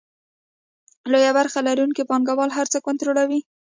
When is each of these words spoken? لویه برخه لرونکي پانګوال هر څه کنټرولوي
لویه 1.11 1.31
برخه 1.37 1.59
لرونکي 1.67 2.03
پانګوال 2.09 2.49
هر 2.57 2.67
څه 2.73 2.77
کنټرولوي 2.87 3.39